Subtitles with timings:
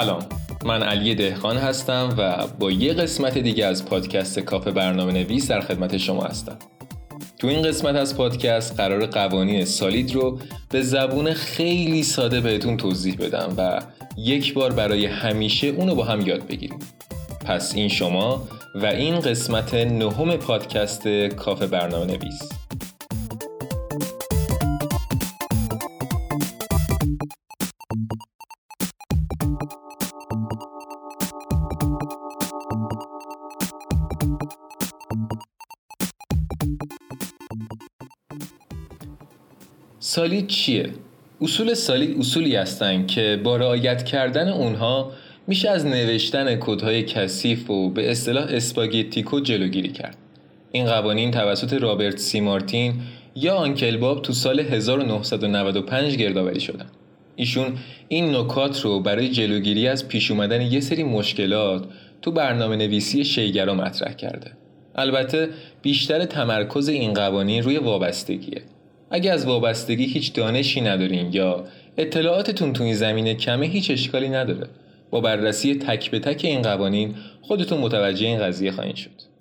[0.00, 0.26] سلام.
[0.64, 5.60] من علی دهقان هستم و با یه قسمت دیگه از پادکست کافه برنامه نویس در
[5.60, 6.58] خدمت شما هستم.
[7.38, 10.38] تو این قسمت از پادکست قرار قوانین سالید رو
[10.70, 13.80] به زبون خیلی ساده بهتون توضیح بدم و
[14.16, 16.78] یک بار برای همیشه اونو با هم یاد بگیریم.
[17.44, 22.42] پس این شما و این قسمت نهم پادکست کافه برنامه نویس
[40.14, 40.90] سالید چیه؟
[41.40, 45.12] اصول سالید اصولی هستند که با رعایت کردن اونها
[45.46, 50.16] میشه از نوشتن کدهای کثیف و به اصطلاح اسپاگتی جلوگیری کرد.
[50.72, 52.94] این قوانین توسط رابرت سی مارتین
[53.36, 56.86] یا آنکل باب تو سال 1995 گردآوری شدن.
[57.36, 61.84] ایشون این نکات رو برای جلوگیری از پیش اومدن یه سری مشکلات
[62.22, 64.50] تو برنامه نویسی شیگرا مطرح کرده.
[64.94, 65.48] البته
[65.82, 68.62] بیشتر تمرکز این قوانین روی وابستگیه.
[69.10, 71.64] اگه از وابستگی هیچ دانشی ندارین یا
[71.98, 74.68] اطلاعاتتون تو این زمینه کمه هیچ اشکالی نداره.
[75.10, 79.33] با بررسی تک به تک این قوانین خودتون متوجه این قضیه خواهید شد.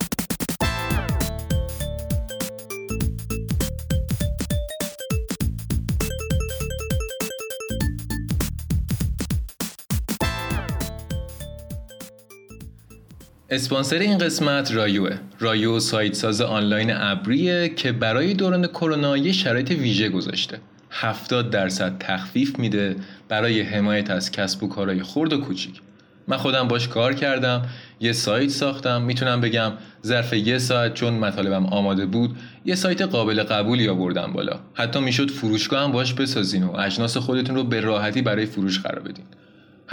[13.54, 15.18] اسپانسر این قسمت رایوه.
[15.40, 20.60] رایو سایت ساز آنلاین ابریه که برای دوران کرونا یه شرایط ویژه گذاشته.
[20.92, 22.96] 70 درصد تخفیف میده
[23.30, 25.82] برای حمایت از کسب و کارهای خرد و کوچیک.
[26.28, 27.62] من خودم باش کار کردم
[28.00, 29.02] یه سایت ساختم.
[29.02, 29.72] می‌تونم بگم
[30.06, 34.60] ظرف یه ساعت چون مطالبم آماده بود یه سایت قابل قبولی آوردم بالا.
[34.74, 39.00] حتی می‌شد فروشگاه هم باش بسازین و اجناس خودتون رو به راحتی برای فروش قرار
[39.00, 39.26] بدین.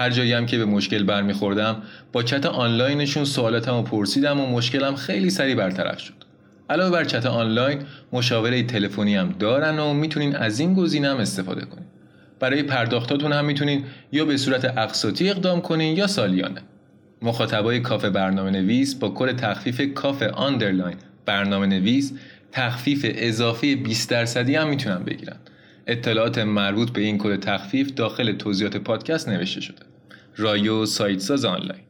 [0.01, 4.97] هر جایی هم که به مشکل برمیخوردم با چت آنلاینشون سوالاتم و پرسیدم و مشکلم
[4.97, 6.15] خیلی سریع برطرف شد.
[6.71, 7.79] علاوه بر چت آنلاین
[8.13, 11.87] مشاوره تلفنی هم دارن و می‌تونین از این گزینه هم استفاده کنین.
[12.41, 16.61] برای پرداختاتون هم می‌تونین یا به صورت اقساطی اقدام کنین یا سالیانه.
[17.23, 20.97] مخاطبای کافه برنامه نویس با کد تخفیف کافه underline
[21.27, 22.13] برنامه نویس
[22.53, 25.37] تخفیف اضافی 20 درصدی هم می‌تونن بگیرن.
[25.87, 29.90] اطلاعات مربوط به این کد تخفیف داخل توضیحات پادکست نوشته شده.
[30.41, 31.90] رایو سایت ساز آنلاین.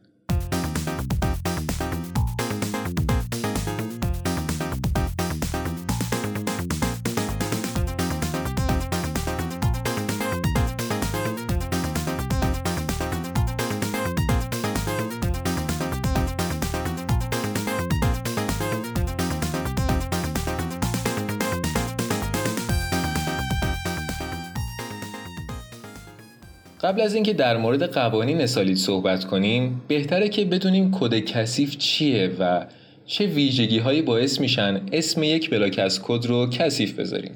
[26.91, 32.31] قبل از اینکه در مورد قوانین سالید صحبت کنیم بهتره که بدونیم کد کثیف چیه
[32.39, 32.65] و
[33.05, 37.31] چه ویژگی هایی باعث میشن اسم یک بلاک از کد رو کثیف بذاریم.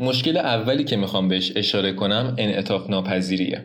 [0.00, 3.64] مشکل اولی که می‌خوام بهش اشاره کنم انعطاف ناپذیریه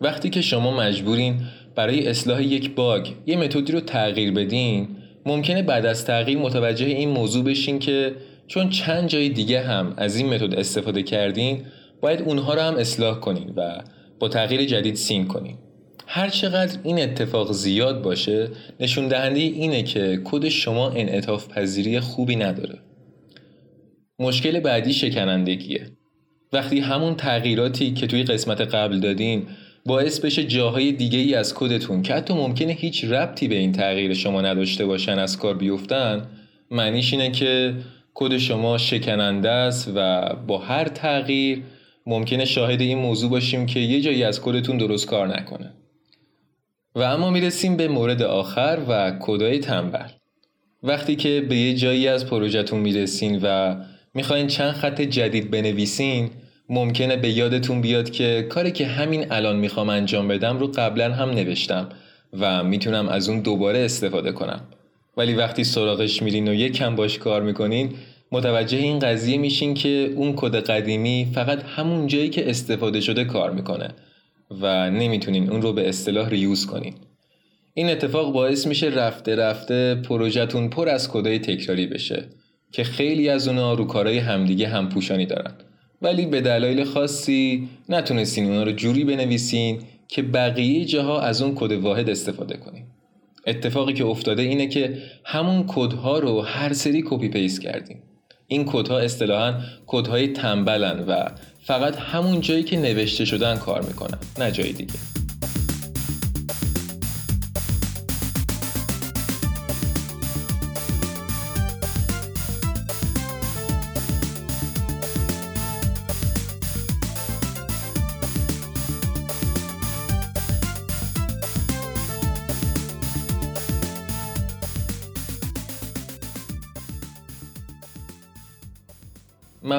[0.00, 1.40] وقتی که شما مجبورین
[1.74, 4.88] برای اصلاح یک باگ یه متدی رو تغییر بدین
[5.26, 8.14] ممکنه بعد از تغییر متوجه این موضوع بشین که
[8.46, 11.62] چون چند جای دیگه هم از این متد استفاده کردین
[12.00, 13.82] باید اونها رو هم اصلاح کنین و
[14.22, 15.58] با تغییر جدید سین کنیم.
[16.06, 18.48] هر چقدر این اتفاق زیاد باشه
[18.80, 22.78] نشون دهنده اینه که کد شما انعطاف پذیری خوبی نداره.
[24.18, 25.86] مشکل بعدی شکنندگیه.
[26.52, 29.46] وقتی همون تغییراتی که توی قسمت قبل دادین
[29.86, 34.14] باعث بشه جاهای دیگه ای از کدتون که حتی ممکنه هیچ ربطی به این تغییر
[34.14, 36.26] شما نداشته باشن از کار بیفتن
[36.70, 37.74] معنیش اینه که
[38.14, 41.62] کد شما شکننده است و با هر تغییر
[42.06, 45.72] ممکنه شاهد این موضوع باشیم که یه جایی از کدتون درست کار نکنه.
[46.94, 50.08] و اما می‌رسیم به مورد آخر و کدای تنبل.
[50.82, 53.76] وقتی که به یه جایی از پروژهتون می‌رسین و
[54.14, 56.30] می‌خواین چند خط جدید بنویسین
[56.68, 61.30] ممکنه به یادتون بیاد که کاری که همین الان می‌خوام انجام بدم رو قبلا هم
[61.30, 61.88] نوشتم
[62.40, 64.60] و می‌تونم از اون دوباره استفاده کنم.
[65.16, 67.94] ولی وقتی سراغش میرین و یکم باش کار می‌کنین
[68.32, 73.50] متوجه این قضیه میشین که اون کد قدیمی فقط همون جایی که استفاده شده کار
[73.50, 73.88] می‌کنه
[74.60, 76.94] و نمی‌تونین اون رو به اصطلاح ریوز کنین.
[77.74, 82.24] این اتفاق باعث میشه رفته رفته پروژهتون پر از کدای تکراری بشه
[82.72, 85.52] که خیلی از اونا رو کارهای همدیگه هم پوشانی دارن.
[86.02, 89.78] ولی به دلایل خاصی نتونستین اونا رو جوری بنویسین
[90.08, 92.84] که بقیه جاها از اون کد واحد استفاده کنین.
[93.46, 98.02] اتفاقی که افتاده اینه که همون کدها رو هر سری کپی پیست کردیم
[98.52, 99.54] این کدها اصطلاحا
[99.86, 101.28] کدهای تنبلن و
[101.64, 105.11] فقط همون جایی که نوشته شدن کار می‌کنن نه جای دیگه.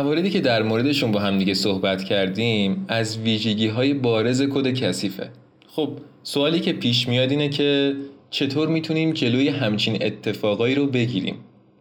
[0.01, 5.29] مواردی که در موردشون با هم دیگه صحبت کردیم از ویژگی های بارز کد کثیفه.
[5.67, 5.89] خب
[6.23, 7.95] سوالی که پیش میاد اینه که
[8.29, 11.35] چطور می‌تونیم جلوی همچین اتفاقایی رو بگیریم؟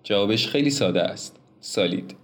[0.04, 1.36] جوابش خیلی ساده است.
[1.60, 2.14] سالید.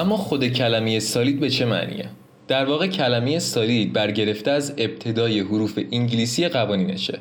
[0.00, 2.04] اما خود کلمه سالید به چه معنیه؟
[2.48, 7.18] در واقع کلمه سالید برگرفته از ابتدای حروف انگلیسی قوانینشه.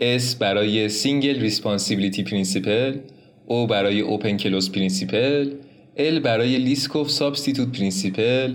[0.00, 2.94] S برای Single Responsibility Principle
[3.48, 5.46] O برای Open Close Principle
[5.98, 8.50] L برای Liskov Substitute Principle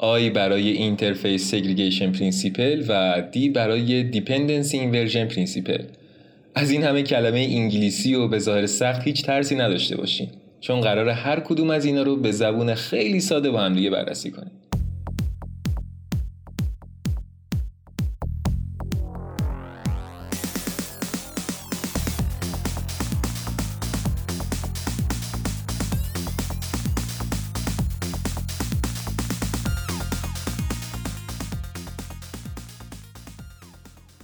[0.00, 5.82] I برای Interface Segregation Principle و D برای Dependency Inversion Principle.
[6.54, 10.28] از این همه کلمه انگلیسی و به ظاهر سخت هیچ ترسی نداشته باشین.
[10.66, 14.30] چون قراره هر کدوم از اینا رو به زبون خیلی ساده با هم دیگه بررسی
[14.30, 14.50] کنیم.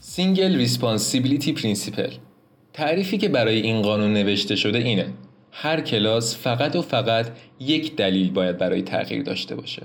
[0.00, 2.10] Single responsibility principle.
[2.72, 5.06] تعریفی که برای این قانون نوشته شده اینه.
[5.54, 9.82] هر کلاس فقط و فقط یک دلیل باید برای تغییر داشته باشه.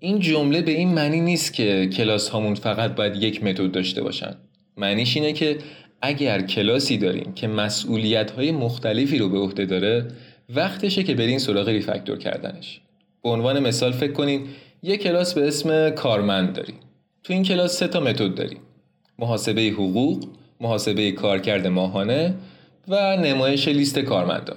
[0.00, 4.36] این جمله به این معنی نیست که کلاس هامون فقط باید یک متد داشته باشن.
[4.76, 5.58] معنیش اینه که
[6.02, 10.08] اگر کلاسی داریم که مسئولیت های مختلفی رو به عهده داره
[10.54, 12.80] وقتشه که برین سراغ ریفکتور کردنش.
[13.22, 14.46] به عنوان مثال فکر کنین
[14.82, 16.76] یک کلاس به اسم کارمند داریم.
[17.22, 18.60] تو این کلاس سه تا متد داریم.
[19.18, 20.24] محاسبه حقوق
[20.60, 22.34] محاسبه کارکرد ماهانه
[22.88, 24.56] و نمایش لیست کارمندا.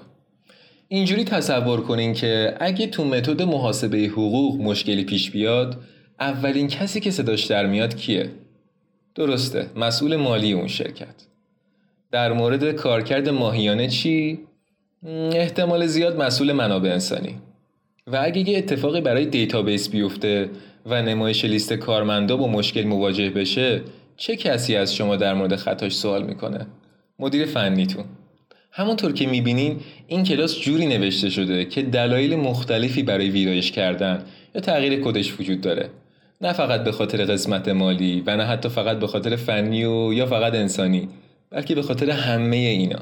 [0.88, 5.78] اینجوری تصور کنین که اگه تو متد محاسبه حقوق مشکلی پیش بیاد
[6.20, 8.30] اولین کسی که صداش در میاد کیه؟
[9.16, 11.16] درسته مسئول مالی اون شرکت.
[12.12, 14.40] در مورد کارکرد ماهیانه چی؟
[15.32, 17.36] احتمال زیاد مسئول منابع انسانی.
[18.08, 20.50] و اگه یه اتفاقی برای database بیفته
[20.86, 23.82] و نمایش لیست کارمندا با مشکل مواجه بشه
[24.18, 26.68] چه کسی از شما در مورد خطاش سوال می‌کنه؟
[27.20, 28.06] مدیر فنیتون.
[28.78, 34.24] همونطور که می‌بینین این کلاس جوری نوشته شده که دلایل مختلفی برای ویرایش کردن
[34.56, 35.90] یا تغییر کدش وجود داره.
[36.42, 40.26] نه فقط به خاطر قسمت مالی و نه حتی فقط به خاطر فنی و یا
[40.26, 41.10] فقط انسانی
[41.50, 43.00] بلکه به خاطر همه اینا.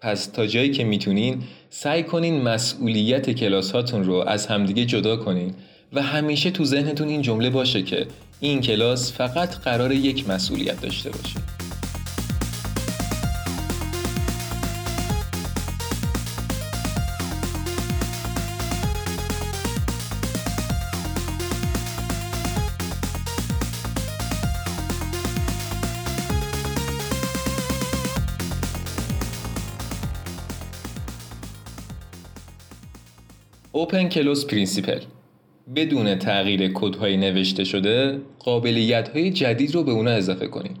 [0.00, 5.54] پس تا جایی که می‌تونین سعی کنین مسئولیت کلاس هاتون رو از همدیگه جدا کنین
[5.92, 8.06] و همیشه تو ذهنتون این جمله باشه که
[8.40, 11.67] این کلاس فقط قرار یک مسئولیت داشته باشه.
[33.88, 35.00] Open closed principle.
[35.76, 40.74] بدون تغییر کدهای نوشته شده قابلیت های جدید رو به اونا اضافه کنیم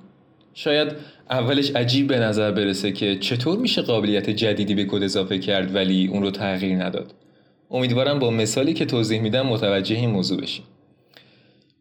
[0.54, 0.88] شاید
[1.30, 6.06] اولش عجیب به نظر برسه که چطور میشه قابلیت جدیدی به کد اضافه کرد ولی
[6.06, 7.14] اون رو تغییر نداد.
[7.70, 10.64] امیدوارم با مثالی که توضیح میدم متوجه این موضوع بشیم.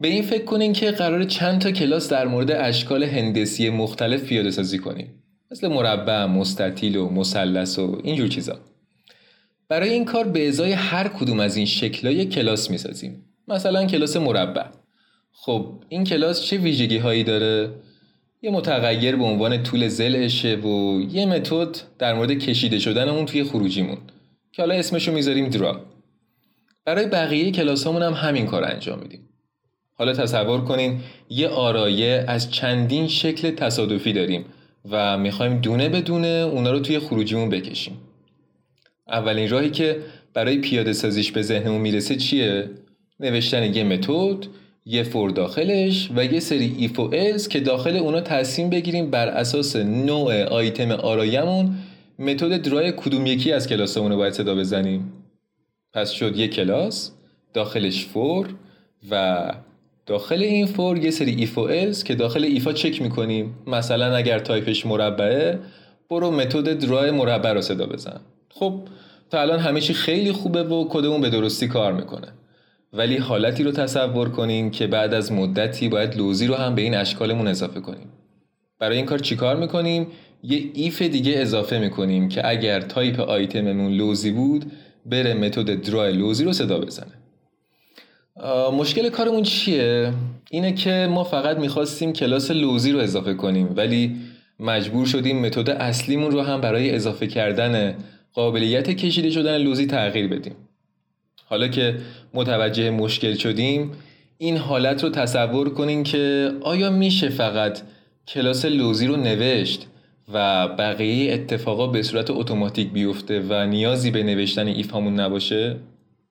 [0.01, 4.51] به این فکر کنین که قراره چند تا کلاس در مورد اشکال هندسی مختلف پیاده
[4.51, 5.23] سازی کنیم.
[5.51, 8.59] مثل مربع، مستطیل و مثلث و اینجور چیزا.
[9.69, 13.25] برای این کار به ازای هر کدوم از این شکلای کلاس می‌سازیم.
[13.47, 14.65] مثلا کلاس مربع.
[15.31, 17.69] خب این کلاس چه ویژگی هایی داره؟
[18.41, 23.43] یه متغیر به عنوان طول زلشه و یه متد در مورد کشیده شدن اون توی
[23.43, 23.97] خروجیمون
[24.51, 25.81] که حالا اسمشو می‌ذاریم درا.
[26.85, 29.29] برای بقیه کلاس همون هم همین کار انجام میدیم.
[29.93, 34.45] حالا تصور کنین یه آرایه از چندین شکل تصادفی داریم
[34.89, 37.97] و می‌خوایم دونه به دونه اونا رو توی خروجیمون بکشیم.
[39.09, 39.97] اولین راهی که
[40.33, 42.69] برای پیاده سازیش به ذهنمون می‌رسه چیه؟
[43.19, 44.45] نوشتن یه متد،
[44.85, 49.27] یه for داخلش و یه سری if و else که داخل اونا تصمیم بگیریم بر
[49.27, 51.75] اساس نوع آیتم آرایه‌مون
[52.19, 55.13] متد draw ی کدوم یکی از کلاسمون رو باید صدا بزنیم.
[55.93, 57.11] پس شد یه کلاس
[57.53, 58.47] داخلش for
[59.11, 59.45] و
[60.05, 63.55] داخل این for یه سری if و else که داخل if ا چک می‌کنیم.
[63.67, 65.59] مثلا اگر تایپش مربعه
[66.09, 68.21] برو متد draw ی مربع رو صدا بزن.
[68.59, 68.81] خب
[69.29, 72.27] تا الان همه چی خیلی خوبه و کدمون به درستی کار می‌کنه.
[72.93, 76.95] ولی حالتی رو تصور کنیم که بعد از مدتی باید لوزی رو هم به این
[76.95, 78.09] اشکالمون اضافه کنیم.
[78.79, 80.07] برای این کار چیکار می‌کنیم؟
[80.43, 84.71] یه if دیگه اضافه می‌کنیم که اگر تایپ آیتممون لوزی بود
[85.05, 87.13] بره متد draw ی لوزی رو صدا بزنه.
[88.73, 90.13] مشکل کارمون چیه؟
[90.51, 94.15] اینه که ما فقط می‌خواستیم کلاس لوزی رو اضافه کنیم ولی
[94.59, 97.95] مجبور شدیم متد اصلیمون رو هم برای اضافه کردن
[98.37, 100.55] قابلیت کشیده شدن لوزی تغییر بدیم.
[101.45, 101.95] حالا که
[102.33, 103.91] متوجه مشکل شدیم
[104.37, 107.79] این حالت رو تصور کنیم که آیا میشه فقط
[108.27, 109.87] کلاس لوزی رو نوشت
[110.33, 115.75] و بقیه اتفاقا به صورت اتوماتیک بیفته و نیازی به نوشتن ایف همون نباشه؟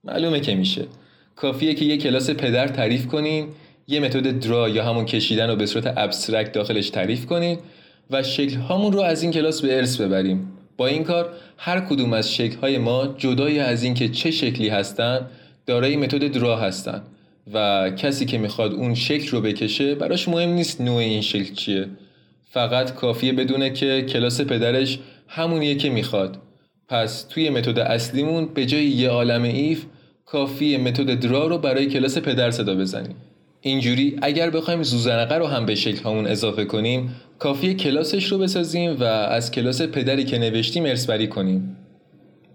[0.05, 0.85] معلومه که میشه.
[1.37, 3.49] کافیه که یه کلاس پدر تعریف کنین
[3.87, 7.59] یه متد draw یا همون کشیدن رو به صورت abstract داخلش تعریف کنین
[8.11, 10.56] و شکل هامون رو از این کلاس به ارث ببریم.
[10.77, 15.27] با این کار هر کدوم از شکل های ما جدای از اینکه چه شکلی هستن
[15.67, 17.03] دارای متد draw هستن
[17.53, 21.89] و کسی که می‌خواد اون شکل رو بکشه براش مهم نیست نوع این شکل چیه.
[22.51, 26.39] فقط کافیه بدونه که کلاس پدرش همونیه که می‌خواد.
[26.89, 29.85] پس توی متد اصلیمون به جای یه عالم if
[30.27, 33.17] کافیه متد draw رو برای کلاس پدر صدا بزنیم.
[33.67, 38.97] اینجوری اگر بخوایم ذوزنقه رو هم به شکل هامون اضافه کنیم کافیه کلاسش رو بسازیم
[39.01, 41.77] و از کلاس پدری که نوشتیم ارث بری کنیم.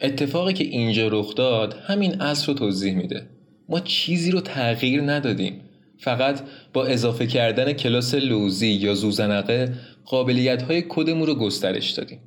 [0.02, 3.28] اتفاقی که اینجا رخ داد همین اصل رو توضیح میده.
[3.70, 5.62] ما چیزی رو تغییر ندادیم.
[5.98, 6.42] فقط
[6.74, 9.74] با اضافه کردن کلاس لوزی یا ذوزنقه
[10.06, 12.20] قابلیت های کدمون رو گسترش دادیم.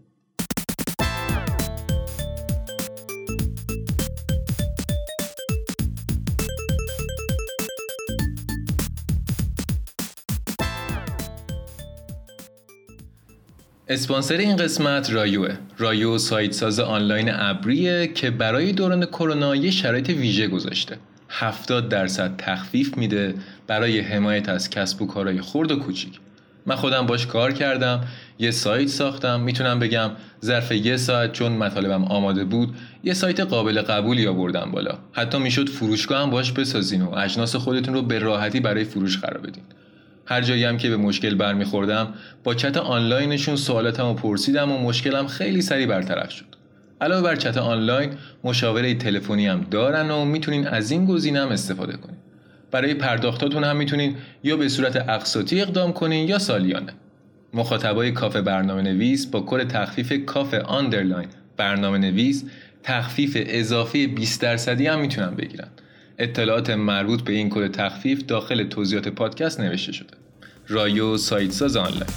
[13.89, 20.09] اسپانسر این قسمت رایوه رایو سایت ساز آنلاین ابریه که برای دوران کرونا یه شرایط
[20.09, 20.99] ویژه گذاشته.
[21.29, 23.35] 70 درصد تخفیف میده
[23.67, 26.21] برای حمایت از کسب و کارهای خرد و کوچیک.
[26.67, 28.05] من خودم باش کار کردم
[28.39, 29.41] یه سایت ساختم.
[29.41, 30.11] می‌تونم بگم
[30.45, 32.75] ظرف یه ساعت چون مطالبم آماده بود
[33.05, 34.99] یه سایت قابل قبولی آوردم بالا.
[35.13, 39.39] حتی می‌شد فروشگاه هم باش بسازین و اجناس خودتون رو به راحتی برای فروش قرار
[39.39, 39.63] بدین.
[40.27, 42.15] هر جایی هم که به مشکل برمیخوردم
[42.45, 46.45] با چت آنلاینشون سوالاتم رو پرسیدم و مشکلم خیلی سریع برطرف شد.
[47.01, 48.11] علاوه بر چت آنلاین
[48.45, 52.17] مشاوره تلفنی هم دارن و می‌تونین از این گزینه هم استفاده کنین.
[52.71, 56.93] برای پرداختاتون هم می‌تونین یا به صورت اقساطی اقدام کنین یا سالیانه.
[57.55, 62.45] مخاطبای کافه برنامه نویس با کد تخفیف کافه underline برنامه نویس
[62.83, 65.69] تخفیف اضافی 20 درصدی هم می‌تونن بگیرن.
[66.19, 70.15] اطلاعات مربوط به این کد تخفیف داخل توضیحات پادکست نوشته شده.
[70.69, 72.11] رایو سایت ساز آنلاین.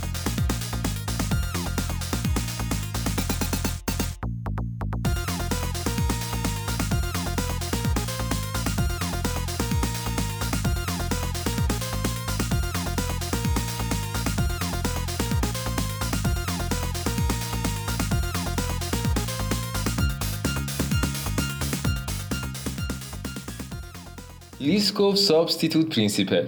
[24.61, 26.45] Liskov substitute principle.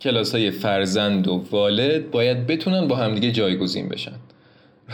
[0.00, 4.12] کلاس های فرزند و والد باید بتونن با همدیگه جایگزین بشن.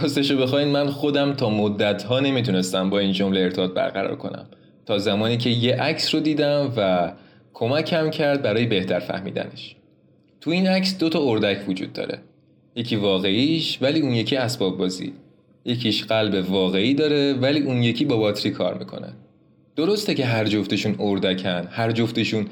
[0.03, 4.47] راستشو بخواین من خودم تا مدت ها نمی‌تونستم با این جمله ارتباط برقرار کنم.
[4.87, 7.13] تا زمانی که یه عکس رو دیدم و
[7.55, 9.77] کمکم کرد برای بهتر فهمیدنش.
[10.41, 12.19] تو این عکس دو تا اردک وجود داره.
[12.77, 15.13] یکی واقعیش ولی اون یکی اسباب بازی.
[15.65, 19.13] یکیش قلب واقعی داره ولی اون یکی با باتری کار می‌کنه.
[19.81, 22.47] درسته که هر جفتشون اردکن هر جفتشون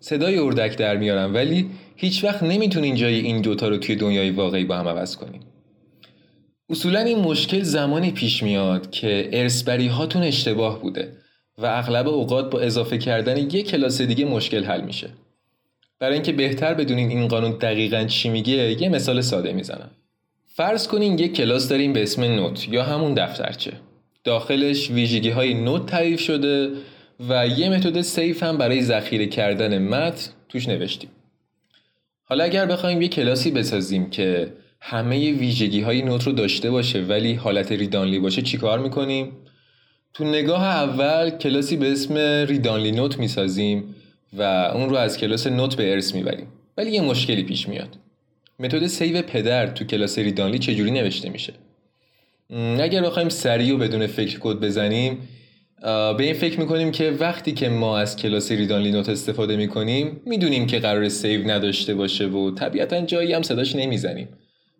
[0.00, 4.64] صدای اردک در میارن ولی هیچ وقت نمی‌تونین جای این دوتا رو توی دنیای واقعی
[4.64, 5.40] با هم عوض کنین.
[6.70, 11.16] اصولا این مشکل زمانی پیش میاد که ارسبری هاتون اشتباه بوده
[11.58, 15.08] و اغلب اوقات با اضافه کردن یک کلاس دیگه مشکل حل میشه.
[15.98, 19.90] برای اینکه بهتر بدونین این قانون دقیقا چی میگه یه مثال ساده می‌زنم.
[20.46, 23.72] فرض کنین یک کلاس داریم به اسم نوت یا همون دفترچه.
[24.24, 26.70] داخلش ویژگی های note تعریف شده
[27.28, 31.10] و یه متد save هم برای ذخیره کردن متن توش نوشتیم.
[32.24, 37.34] حالا اگر بخوایم یه کلاسی بسازیم که همه ویژگی های note رو داشته باشه ولی
[37.34, 39.32] حالت readonly باشه چیکار می‌کنیم؟
[40.14, 43.94] تو نگاه اول کلاسی به اسم readonly note می‌سازیم
[44.32, 44.42] و
[44.74, 46.46] اون رو از کلاس note به ارث می‌بریم.
[46.76, 47.96] ولی یه مشکلی پیش میاد.
[48.58, 51.52] متد save پدر تو کلاس readonly چجوری نوشته میشه؟
[52.80, 55.28] اگر بخوایم سریع و بدون فکر کد بزنیم
[55.82, 60.66] به این فکر می‌کنیم که وقتی که ما از کلاس readonly note استفاده می‌کنیم می‌دونیم
[60.66, 64.28] که قراره save نداشته باشه و طبیعتا جایی هم صداش نمی‌زنیم.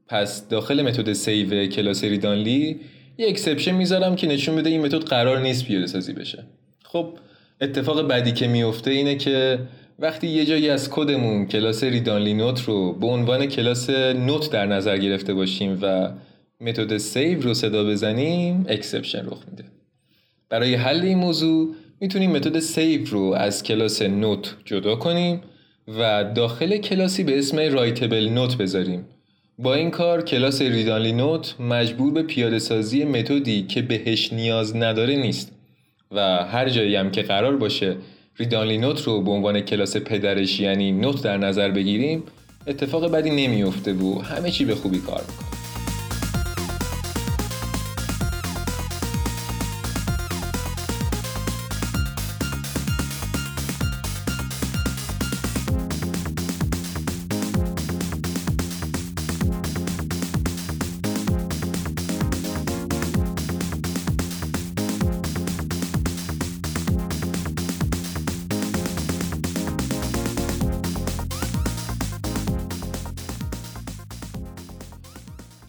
[0.08, 2.80] پس داخل متد save کلاس readonly
[3.18, 6.44] یه exception می‌ذارم که نشون بده این متد قرار نیست پیاده سازی بشه.
[6.84, 7.18] خب
[7.60, 9.58] اتفاق بعدی که میفته اینه که
[9.98, 14.98] وقتی یه جایی از کدمون کلاس readonly note رو به عنوان کلاس note در نظر
[14.98, 16.10] گرفته باشیم و
[16.64, 19.64] متد save رو صدا بزنیم exception رخ میده.
[20.48, 25.40] برای حل این موضوع می‌تونیم متد save رو از کلاس note جدا کنیم
[25.88, 29.06] و داخل کلاسی به اسم writable note بذاریم.
[29.58, 35.16] با این کار کلاس readonly note مجبور به پیاده سازی متدی که بهش نیاز نداره
[35.16, 35.52] نیست.
[36.12, 37.96] و هر جایی هم که قرار باشه
[38.38, 42.22] readonly note رو به عنوان کلاس پدرش یعنی note در نظر بگیریم
[42.66, 45.63] اتفاق بدی نمیفته و همه چی به خوبی کار می‌کنه.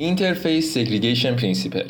[0.06, 1.84] interface segregation principle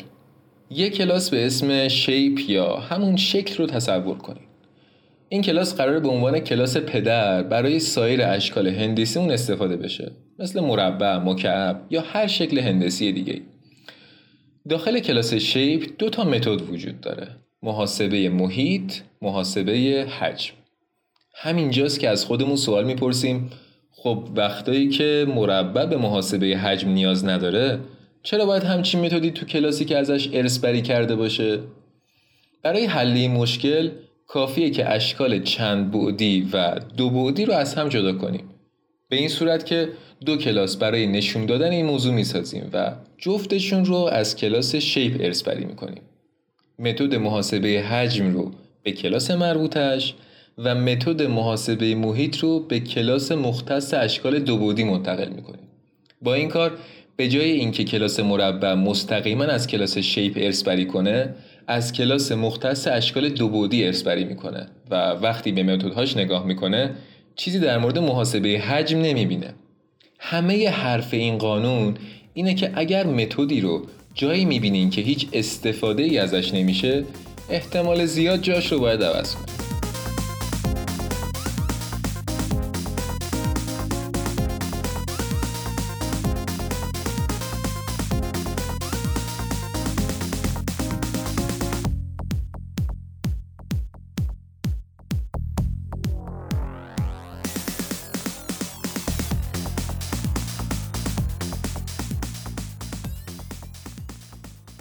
[0.70, 4.48] یک کلاس به اسم shape یا همون شکل رو تصور کنید.
[5.28, 10.12] این کلاس قراره به عنوان کلاس پدر برای سایر اشکال هندسیمون استفاده بشه.
[10.38, 13.40] مثل مربع، مکعب یا هر شکل هندسی دیگه.
[14.68, 17.28] داخل کلاس shape دو تا متد وجود داره.
[17.62, 18.92] محاسبه محیط،
[19.22, 20.54] محاسبه حجم.
[21.34, 23.50] همینجاست که از خودمون سوال می‌پرسیم
[23.92, 27.80] خب وقتایی که مربع به محاسبه حجم نیاز نداره
[28.26, 31.58] چرا باید همچین متدی تو کلاسی که ازش ارث بری کرده باشه؟
[32.62, 33.90] برای حل این مشکل
[34.26, 38.44] کافیه که اشکال چند بعدی و دو بعدی رو از هم جدا کنیم.
[39.08, 39.88] به این صورت که
[40.24, 45.42] دو کلاس برای نشون دادن این موضوع می‌سازیم و جفتشون رو از کلاس شیپ ارث
[45.42, 46.02] بری می‌کنیم.
[46.78, 50.14] متد محاسبه حجم رو به کلاس مربوطش
[50.58, 55.68] و متد محاسبه محیط رو به کلاس مختص اشکال دو بعدی منتقل می‌کنیم.
[56.22, 56.78] با این کار
[57.16, 61.34] به جای اینکه کلاس مربع مستقیما از کلاس شیپ ارث بری کنه
[61.66, 66.90] از کلاس مختص اشکال دو بعدی ارث بری می‌کنه و وقتی به متدهاش نگاه می‌کنه
[67.36, 69.54] چیزی در مورد محاسبه حجم نمی‌بینه.
[70.18, 71.94] همه حرف این قانون
[72.34, 77.04] اینه که اگر متدی رو جایی می‌بینین که هیچ استفاده ای ازش نمیشه
[77.50, 79.55] احتمال زیاد جاش رو باید عوض کنید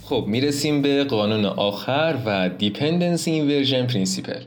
[0.09, 4.41] خب می‌رسیم به قانون آخر و dependency inversion principle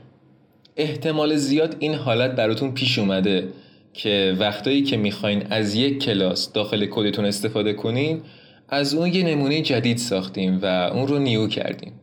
[0.77, 3.47] احتمال زیاد این حالت براتون پیش اومده
[3.93, 8.21] که وقتایی که می‌خواین از یک کلاس داخل کدتون استفاده کنین
[8.69, 11.93] از اون یه نمونه جدید ساختیم و اون رو new کردیم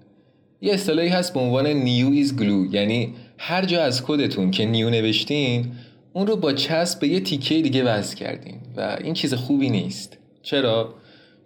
[0.61, 4.91] یه اصطلاحی هست به عنوان new is glue یعنی هر جا از کدتون که new
[4.91, 5.73] نوشتین
[6.13, 10.19] اون رو با چسب به یه تیکه دیگه وصل کردین و این چیز خوبی نیست.
[10.43, 10.95] چرا؟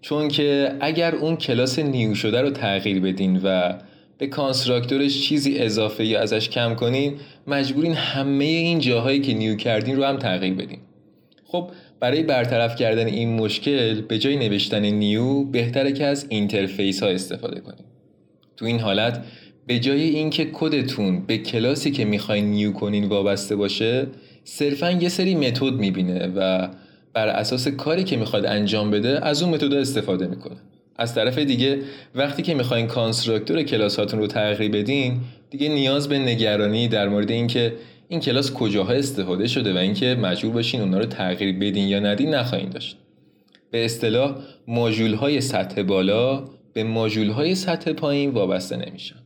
[0.00, 3.78] چون که اگر اون کلاس new شده رو تغییر بدین و
[4.18, 7.14] به constructor ش چیزی اضافه یا ازش کم کنین
[7.46, 10.78] مجبورین همه این جاهایی که new کردین رو هم تغییر بدین.
[11.46, 17.08] خب برای برطرف کردن این مشکل به جای نوشتن new بهتره که از interface ها
[17.08, 17.84] استفاده کنیم
[18.56, 19.24] تو این حالت
[19.66, 24.06] به جای اینکه کدتون به کلاسی که می‌خواین new کنین وابسته باشه
[24.44, 26.68] صرفا یه سری متد می‌بینه و
[27.12, 30.56] بر اساس کاری که می‌خواد انجام بده از اون متد استفاده می‌کنه.
[30.96, 31.78] از طرف دیگه
[32.14, 35.20] وقتی که می‌خواین کانستراکتور کلاس هاتون رو تغییر بدین
[35.50, 37.74] دیگه نیاز به نگرانی در مورد اینکه
[38.08, 42.34] این کلاس کجاها استفاده شده و اینکه مجبور باشین اونا رو تغییر بدین یا ندین
[42.34, 42.96] نخواهید داشت.
[43.70, 44.36] به اصطلاح
[44.68, 49.19] ماژول های سطح بالا به ماژول های سطح پایین وابسته نمیشن.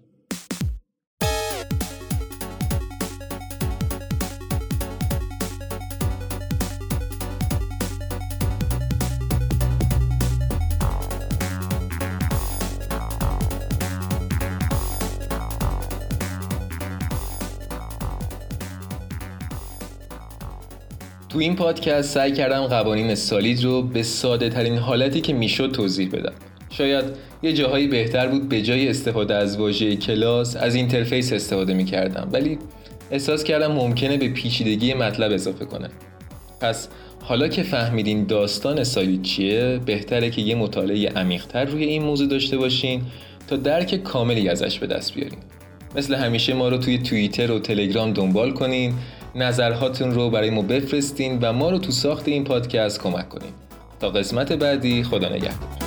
[21.35, 26.11] تو این پادکست سعی کردم قوانین SOLID رو به ساده ترین حالتی که می‌شد توضیح
[26.11, 26.33] بدم.
[26.71, 27.05] شاید
[27.43, 32.29] یه جاهایی بهتر بود به جای استفاده از واژه کلاس از interface استفاده می‌کردم.
[32.33, 32.59] ولی
[33.11, 35.91] احساس کردم ممکنه به پیچیدگی مطلب اضافه کنه.
[36.61, 36.89] پس
[37.21, 42.57] حالا که فهمیدین داستان SOLID چیه بهتره که یه مطالعه عمیقتر روی این موضوع داشته
[42.59, 43.03] باشین
[43.49, 45.39] تا درک کاملی ازش به دست بیارین.
[45.97, 48.95] مثل همیشه ما رو توی توییتر و تلگرام دنبال کنین.
[49.37, 53.53] نظرهاتون رو برای ما بفرستین و ما رو تو ساخت این پادکست کمک کنین.
[54.01, 55.84] تا قسمت بعدی خدا نگهدار.